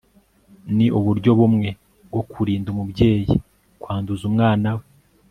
Ni 0.75 0.87
uburyo 0.97 1.31
bumwe 1.39 1.69
bwo 2.07 2.21
kurinda 2.31 2.67
umubyeyi 2.73 3.33
kwanduza 3.81 4.23
umwana 4.29 4.69
we 4.77 4.83